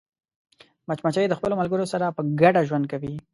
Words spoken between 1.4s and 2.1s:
ملګرو سره